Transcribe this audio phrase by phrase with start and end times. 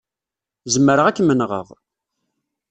[0.73, 1.67] Zemreɣ ad kem-nɣeɣ.